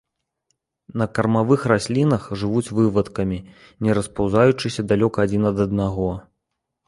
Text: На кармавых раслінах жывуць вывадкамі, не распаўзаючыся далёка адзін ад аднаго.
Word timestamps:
На 1.01 1.05
кармавых 1.17 1.65
раслінах 1.71 2.23
жывуць 2.43 2.73
вывадкамі, 2.79 3.37
не 3.87 3.91
распаўзаючыся 3.99 4.81
далёка 4.93 5.17
адзін 5.29 5.43
ад 5.53 5.57
аднаго. 5.69 6.11